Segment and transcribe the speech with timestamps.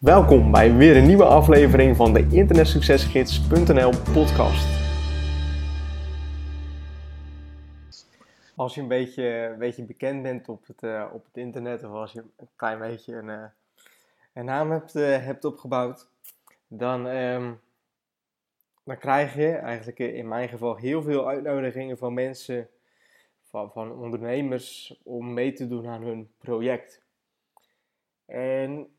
[0.00, 4.66] Welkom bij weer een nieuwe aflevering van de internetsuccesgids.nl podcast.
[8.56, 11.90] Als je een beetje, een beetje bekend bent op het, uh, op het internet of
[11.90, 13.44] als je een klein beetje een, uh,
[14.32, 16.08] een naam hebt, uh, hebt opgebouwd,
[16.68, 17.60] dan, um,
[18.84, 22.68] dan krijg je eigenlijk in mijn geval heel veel uitnodigingen van mensen,
[23.42, 27.02] van, van ondernemers, om mee te doen aan hun project.
[28.26, 28.95] En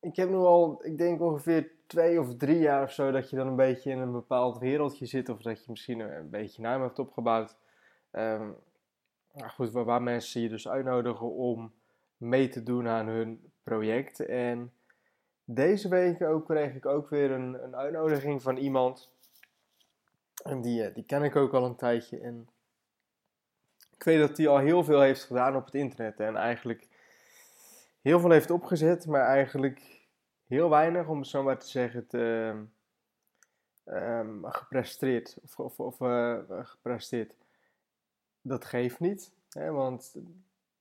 [0.00, 3.36] ik heb nu al, ik denk ongeveer twee of drie jaar of zo, dat je
[3.36, 5.28] dan een beetje in een bepaald wereldje zit.
[5.28, 7.56] Of dat je misschien een beetje naam hebt opgebouwd.
[8.12, 8.56] Um,
[9.48, 11.72] goed, waar, waar, mensen je dus uitnodigen om
[12.16, 14.20] mee te doen aan hun project.
[14.20, 14.72] En
[15.44, 19.12] deze week ook kreeg ik ook weer een, een uitnodiging van iemand.
[20.42, 22.20] En die, eh, die ken ik ook al een tijdje.
[22.20, 22.48] En
[23.96, 26.20] ik weet dat hij al heel veel heeft gedaan op het internet.
[26.20, 26.88] En eigenlijk
[28.02, 30.08] heel veel heeft opgezet, maar eigenlijk
[30.46, 32.54] heel weinig, om zo maar te zeggen, te,
[33.84, 35.38] um, gepresteerd.
[35.42, 37.34] Of, of, of uh, gepresteerd.
[38.42, 40.12] Dat geeft niet, hè, want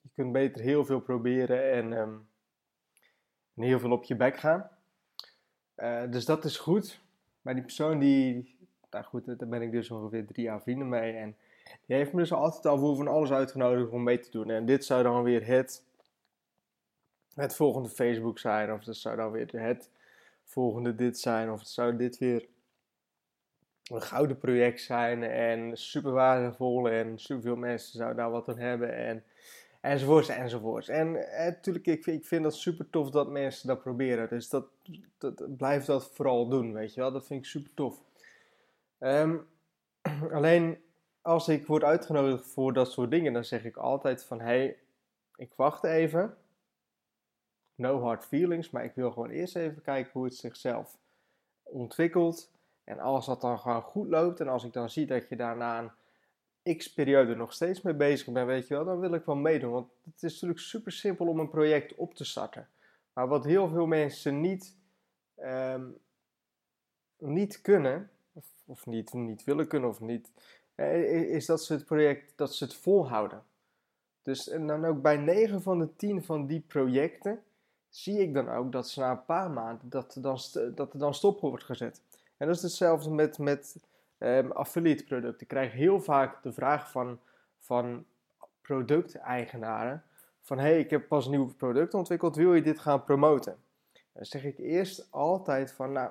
[0.00, 2.28] je kunt beter heel veel proberen en, um,
[3.54, 4.68] en heel veel op je bek gaan.
[5.76, 7.00] Uh, dus dat is goed.
[7.42, 8.56] Maar die persoon die,
[8.90, 11.12] nou goed, daar ben ik dus ongeveer drie jaar vrienden mee.
[11.12, 11.36] En
[11.86, 14.50] die heeft me dus altijd al voor van alles uitgenodigd om mee te doen.
[14.50, 15.84] En dit zou dan weer het
[17.34, 19.90] het volgende Facebook zijn, of dat zou dan weer het
[20.44, 22.46] volgende dit zijn, of het zou dit weer
[23.90, 28.94] een gouden project zijn en super waardevol en superveel mensen zouden daar wat aan hebben
[28.94, 29.24] en
[29.80, 30.88] enzovoorts enzovoorts.
[30.88, 34.66] En eh, natuurlijk, ik, ik vind dat super tof dat mensen dat proberen, dus dat,
[35.18, 38.02] dat blijf dat vooral doen, weet je wel, dat vind ik super tof.
[38.98, 39.46] Um,
[40.32, 40.78] alleen
[41.22, 44.76] als ik word uitgenodigd voor dat soort dingen, dan zeg ik altijd van hé, hey,
[45.36, 46.36] ik wacht even
[47.82, 50.98] no hard feelings, maar ik wil gewoon eerst even kijken hoe het zichzelf
[51.62, 52.50] ontwikkelt.
[52.84, 55.94] En als dat dan gewoon goed loopt en als ik dan zie dat je daarna
[56.62, 59.72] een x-periode nog steeds mee bezig bent, weet je wel, dan wil ik wel meedoen.
[59.72, 62.68] Want het is natuurlijk super simpel om een project op te starten.
[63.12, 64.76] Maar wat heel veel mensen niet,
[65.40, 65.98] um,
[67.18, 68.10] niet kunnen,
[68.66, 70.30] of, niet, niet willen kunnen, of niet,
[70.74, 73.42] eh, is dat ze het project, dat ze het volhouden.
[74.22, 77.42] Dus dan ook bij 9 van de 10 van die projecten
[77.92, 80.38] zie ik dan ook dat ze na een paar maanden dat er dan,
[80.74, 82.00] dat er dan stop wordt gezet.
[82.36, 83.76] En dat is hetzelfde met, met
[84.18, 85.40] um, affiliate producten.
[85.40, 87.20] Ik krijg heel vaak de vraag van,
[87.58, 88.04] van
[88.60, 90.04] producteigenaren
[90.40, 93.56] van hey, ik heb pas een nieuw product ontwikkeld, wil je dit gaan promoten?
[94.12, 96.10] Dan zeg ik eerst altijd van nou,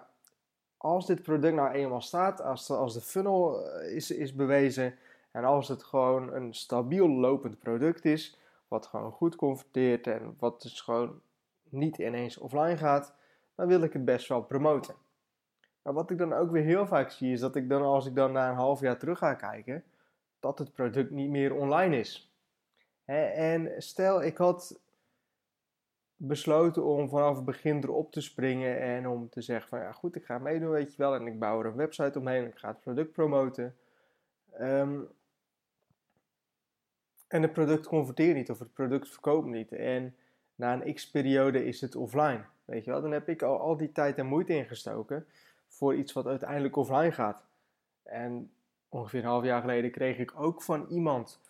[0.77, 4.95] als dit product nou eenmaal staat, als de, als de funnel eh, is, is bewezen
[5.31, 8.37] en als het gewoon een stabiel lopend product is,
[8.67, 11.21] wat gewoon goed converteert en wat dus gewoon
[11.71, 13.15] niet ineens offline gaat,
[13.55, 14.95] dan wil ik het best wel promoten.
[15.81, 18.15] Maar wat ik dan ook weer heel vaak zie, is dat ik dan als ik
[18.15, 19.83] dan na een half jaar terug ga kijken,
[20.39, 22.31] dat het product niet meer online is.
[23.05, 24.79] En stel, ik had
[26.15, 30.15] besloten om vanaf het begin erop te springen en om te zeggen van ja goed,
[30.15, 32.57] ik ga meedoen weet je wel en ik bouw er een website omheen en ik
[32.57, 33.75] ga het product promoten.
[34.59, 35.09] Um,
[37.27, 39.71] en het product converteert niet of het product verkoopt niet.
[39.71, 40.15] En
[40.61, 42.43] na een x-periode is het offline.
[42.65, 45.25] Weet je wel, dan heb ik al, al die tijd en moeite ingestoken
[45.67, 47.43] voor iets wat uiteindelijk offline gaat.
[48.03, 48.51] En
[48.89, 51.41] ongeveer een half jaar geleden kreeg ik ook van iemand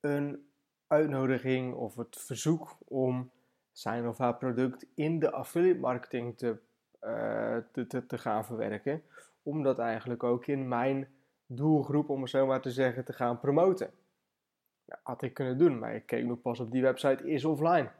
[0.00, 0.48] een
[0.86, 3.30] uitnodiging of het verzoek om
[3.70, 6.56] zijn of haar product in de affiliate marketing te,
[7.04, 9.02] uh, te, te, te, gaan verwerken.
[9.42, 11.08] Om dat eigenlijk ook in mijn
[11.46, 13.90] doelgroep, om het zo maar te zeggen, te gaan promoten.
[14.84, 17.90] Nou, had ik kunnen doen, maar ik keek nog pas op die website, is offline.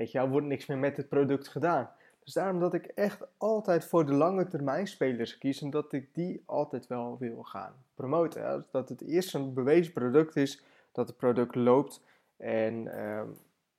[0.00, 1.90] Weet je wel, wordt niks meer met het product gedaan.
[2.24, 6.14] Dus daarom dat ik echt altijd voor de lange termijn spelers kies en dat ik
[6.14, 8.66] die altijd wel wil gaan promoten.
[8.70, 10.62] Dat het eerst een bewezen product is,
[10.92, 12.04] dat het product loopt
[12.36, 13.22] en uh,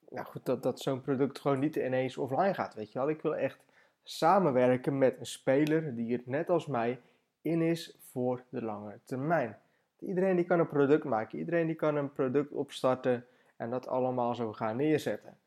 [0.09, 2.73] nou goed, dat, dat zo'n product gewoon niet ineens offline gaat.
[2.73, 3.59] Weet je wel, ik wil echt
[4.03, 6.99] samenwerken met een speler die het net als mij
[7.41, 9.57] in is voor de lange termijn.
[9.99, 13.25] Iedereen die kan een product maken, iedereen die kan een product opstarten
[13.55, 15.39] en dat allemaal zo gaan neerzetten.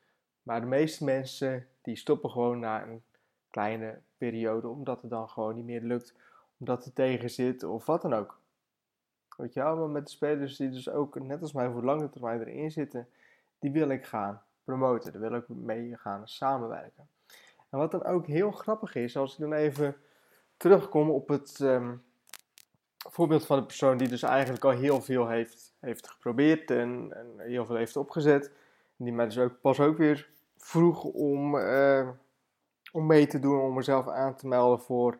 [0.44, 3.02] Maar de meeste mensen die stoppen gewoon na een
[3.50, 6.14] kleine periode, omdat het dan gewoon niet meer lukt,
[6.58, 8.38] omdat het tegen zit of wat dan ook.
[9.36, 12.10] Weet je wel, maar met de spelers die dus ook net als mij voor lange
[12.10, 13.08] termijn erin zitten,
[13.58, 15.12] die wil ik gaan promoten.
[15.12, 17.08] Daar wil ik mee gaan samenwerken.
[17.70, 19.96] En wat dan ook heel grappig is, als ik dan even
[20.56, 22.04] terugkom op het um,
[23.10, 27.26] voorbeeld van de persoon die dus eigenlijk al heel veel heeft, heeft geprobeerd en, en
[27.38, 28.52] heel veel heeft opgezet.
[28.96, 30.28] Die mij dus ook pas ook weer
[30.64, 32.08] vroeg om, uh,
[32.92, 35.18] om mee te doen, om mezelf aan te melden voor,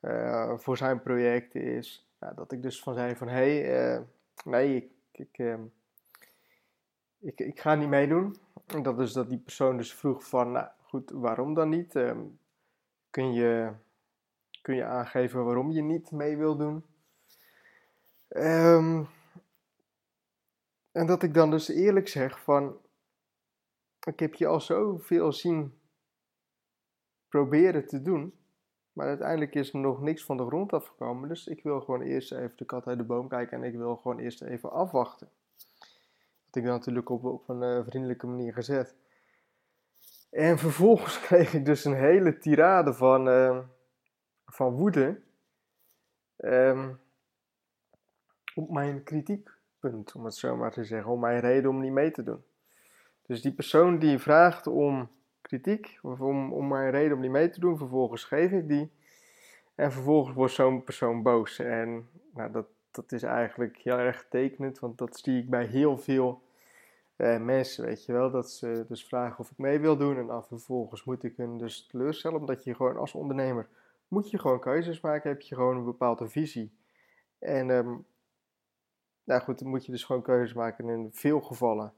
[0.00, 2.10] uh, voor zijn project is.
[2.20, 4.00] Nou, dat ik dus van zei van, hé, hey, uh,
[4.44, 5.58] nee, ik, ik,
[7.18, 8.36] ik, ik, ga niet meedoen.
[8.66, 11.94] En dat dus dat die persoon dus vroeg van, nou goed, waarom dan niet?
[11.94, 12.38] Um,
[13.10, 13.72] kun, je,
[14.62, 16.84] kun je aangeven waarom je niet mee wil doen?
[18.28, 19.08] Um,
[20.92, 22.76] en dat ik dan dus eerlijk zeg van,
[24.06, 25.80] ik heb je al zoveel zien
[27.28, 28.34] proberen te doen,
[28.92, 31.28] maar uiteindelijk is er nog niks van de grond afgekomen.
[31.28, 33.96] Dus ik wil gewoon eerst even de kat uit de boom kijken en ik wil
[33.96, 35.30] gewoon eerst even afwachten.
[36.46, 38.96] Dat ik dan natuurlijk op, een uh, vriendelijke manier gezet.
[40.30, 43.58] En vervolgens kreeg ik dus een hele tirade van, uh,
[44.46, 45.20] van woede
[46.36, 47.00] um,
[48.54, 52.10] op mijn kritiekpunt, om het zo maar te zeggen, om mijn reden om niet mee
[52.10, 52.44] te doen.
[53.26, 55.10] Dus die persoon die vraagt om
[55.40, 58.90] kritiek, of om, om mijn reden om niet mee te doen, vervolgens geef ik die.
[59.74, 61.58] En vervolgens wordt zo'n persoon boos.
[61.58, 65.98] En nou, dat, dat is eigenlijk heel erg tekenend, want dat zie ik bij heel
[65.98, 66.42] veel
[67.16, 68.30] eh, mensen, weet je wel.
[68.30, 71.58] Dat ze dus vragen of ik mee wil doen en dan vervolgens moet ik hen
[71.58, 73.68] dus teleurstellen, omdat je gewoon als ondernemer
[74.08, 76.72] moet je gewoon keuzes maken, heb je gewoon een bepaalde visie.
[77.38, 78.04] En um,
[79.24, 80.88] nou goed, dan moet je dus gewoon keuzes maken.
[80.88, 81.92] En in veel gevallen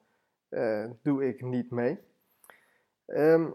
[0.54, 1.98] uh, doe ik niet mee.
[3.06, 3.54] Um,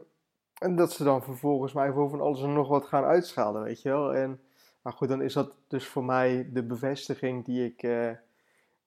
[0.54, 3.82] en dat ze dan vervolgens mij voor van alles en nog wat gaan uitschalen, weet
[3.82, 4.16] je wel.
[4.16, 4.40] En
[4.82, 8.12] maar goed, dan is dat dus voor mij de bevestiging die ik, uh,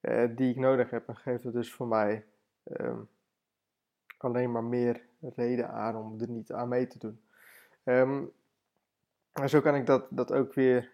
[0.00, 1.08] uh, die ik nodig heb.
[1.08, 2.24] En geeft het dus voor mij
[2.64, 3.08] um,
[4.16, 7.20] alleen maar meer reden aan om er niet aan mee te doen.
[7.84, 8.32] Um,
[9.32, 10.90] en zo kan ik dat, dat ook weer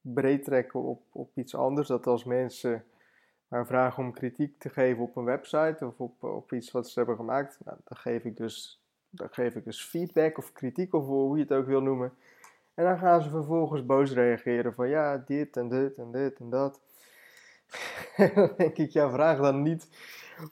[0.00, 1.88] breed trekken op, op iets anders.
[1.88, 2.84] Dat als mensen
[3.50, 6.98] maar vragen om kritiek te geven op een website of op, op iets wat ze
[6.98, 11.04] hebben gemaakt, nou, dan, geef ik dus, dan geef ik dus feedback of kritiek of
[11.06, 12.12] hoe je het ook wil noemen.
[12.74, 16.50] En dan gaan ze vervolgens boos reageren van ja, dit en dit en dit en
[16.50, 16.80] dat.
[18.16, 19.88] en dan denk ik, ja, vraag dan niet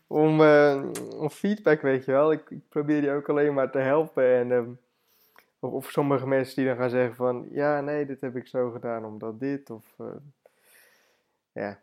[0.06, 2.32] om, uh, om feedback, weet je wel.
[2.32, 4.34] Ik, ik, probeer je ook alleen maar te helpen.
[4.34, 4.78] En, um,
[5.58, 9.04] of, sommige mensen die dan gaan zeggen van ja, nee, dit heb ik zo gedaan
[9.04, 9.70] omdat dit.
[9.70, 10.06] Of uh,
[11.52, 11.78] ja,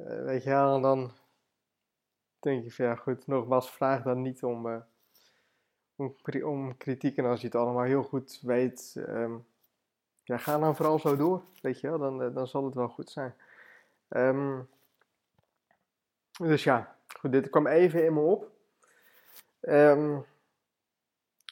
[0.00, 1.12] uh, weet je wel, dan
[2.38, 4.80] denk je van ja goed, nogmaals, vraag dan niet om, uh,
[5.96, 9.46] om, om, kritiek en als je het allemaal heel goed weet, um,
[10.24, 12.88] ja, ga dan vooral zo door, weet je wel, dan, uh, dan zal het wel
[12.88, 13.34] goed zijn.
[14.08, 14.68] Um,
[16.38, 18.50] dus ja, goed, dit kwam even in me op.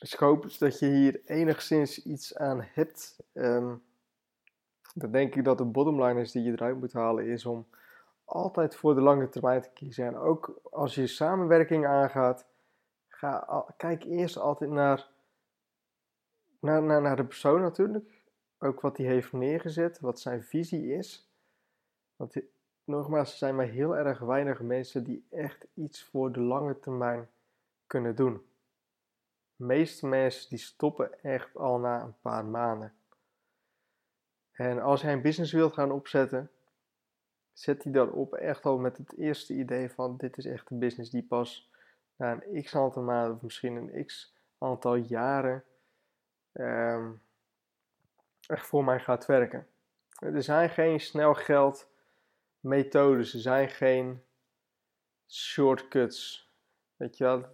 [0.00, 3.16] Dus ik hoop dat je hier enigszins iets aan hebt.
[4.94, 7.66] Dan denk ik dat de bottomline is die je eruit moet halen, is om
[8.28, 10.06] altijd voor de lange termijn te kiezen.
[10.06, 12.46] En ook als je samenwerking aangaat,
[13.08, 15.10] ga, kijk eerst altijd naar,
[16.60, 18.22] naar, naar, de persoon natuurlijk.
[18.58, 21.32] Ook wat hij heeft neergezet, wat zijn visie is.
[22.16, 22.34] Want
[22.84, 27.28] nogmaals, er zijn maar heel erg weinig mensen die echt iets voor de lange termijn
[27.86, 28.46] kunnen doen.
[29.56, 32.92] De meeste mensen die stoppen echt al na een paar maanden.
[34.52, 36.50] En als jij een business wilt gaan opzetten,
[37.58, 40.78] zet die dan op echt al met het eerste idee van dit is echt een
[40.78, 41.70] business die pas
[42.16, 45.64] na een x aantal maanden of misschien een x aantal jaren
[46.52, 47.20] um,
[48.46, 49.66] echt voor mij gaat werken.
[50.18, 51.88] Er zijn geen snel geld
[52.62, 54.22] er zijn geen
[55.28, 56.50] shortcuts.
[56.96, 57.44] Weet je wel,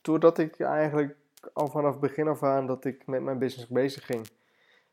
[0.00, 1.16] doordat ik eigenlijk
[1.52, 4.30] al vanaf begin af aan dat ik met mijn business bezig ging,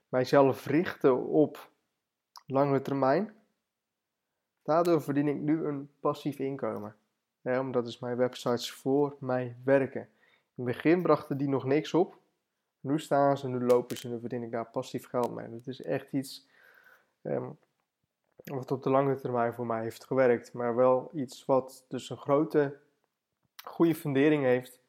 [0.09, 1.69] mijzelf richtte op
[2.45, 3.35] lange termijn,
[4.67, 6.95] Daardoor verdien ik nu een passief inkomen.
[7.41, 10.01] Omdat dus mijn websites voor mij werken.
[10.01, 10.09] In
[10.55, 12.17] het begin brachten die nog niks op.
[12.79, 15.49] Nu staan ze, nu lopen ze, nu verdien ik daar passief geld mee.
[15.49, 16.47] Het is echt iets
[17.21, 17.57] um,
[18.43, 20.53] wat op de lange termijn voor mij heeft gewerkt.
[20.53, 22.77] Maar wel iets wat dus een grote,
[23.63, 24.81] goede fundering heeft.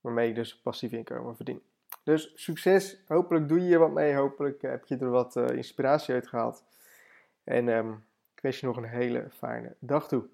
[0.00, 1.62] Waarmee ik dus passief inkomen verdien.
[2.02, 3.02] Dus succes.
[3.06, 4.14] Hopelijk doe je hier wat mee.
[4.14, 6.64] Hopelijk heb je er wat uh, inspiratie uit gehaald.
[7.44, 8.06] En um,
[8.38, 10.28] ik wens je nog een hele fijne dag toe.